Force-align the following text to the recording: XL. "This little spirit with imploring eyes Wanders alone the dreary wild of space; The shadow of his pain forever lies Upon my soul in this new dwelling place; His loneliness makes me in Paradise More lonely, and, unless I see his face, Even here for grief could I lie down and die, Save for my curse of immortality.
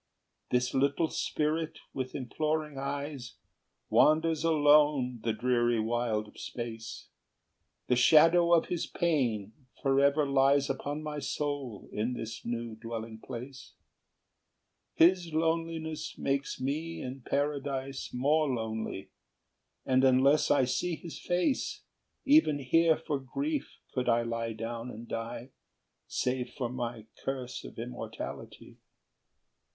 XL. 0.01 0.49
"This 0.55 0.73
little 0.73 1.09
spirit 1.11 1.77
with 1.93 2.15
imploring 2.15 2.75
eyes 2.79 3.35
Wanders 3.87 4.43
alone 4.43 5.19
the 5.21 5.31
dreary 5.31 5.79
wild 5.79 6.27
of 6.27 6.39
space; 6.39 7.09
The 7.85 7.95
shadow 7.95 8.51
of 8.51 8.65
his 8.65 8.87
pain 8.87 9.53
forever 9.83 10.25
lies 10.27 10.71
Upon 10.71 11.03
my 11.03 11.19
soul 11.19 11.87
in 11.91 12.13
this 12.13 12.43
new 12.43 12.73
dwelling 12.75 13.19
place; 13.19 13.73
His 14.95 15.31
loneliness 15.35 16.17
makes 16.17 16.59
me 16.59 16.99
in 17.03 17.21
Paradise 17.21 18.11
More 18.11 18.47
lonely, 18.47 19.11
and, 19.85 20.03
unless 20.03 20.49
I 20.49 20.65
see 20.65 20.95
his 20.95 21.19
face, 21.19 21.83
Even 22.25 22.57
here 22.57 22.97
for 22.97 23.19
grief 23.19 23.77
could 23.93 24.09
I 24.09 24.23
lie 24.23 24.53
down 24.53 24.89
and 24.89 25.07
die, 25.07 25.51
Save 26.07 26.55
for 26.55 26.69
my 26.69 27.05
curse 27.23 27.63
of 27.63 27.77
immortality. 27.77 28.79